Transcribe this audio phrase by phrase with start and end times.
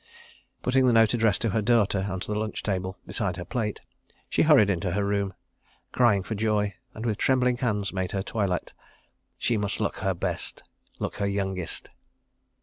[0.63, 3.81] Putting the note addressed to her daughter on the lunch table, beside her plate,
[4.31, 5.35] she hurried into her room,
[5.91, 8.73] crying for joy, and, with trembling hands, made her toilette.
[9.37, 11.91] She must look her best—look her youngest.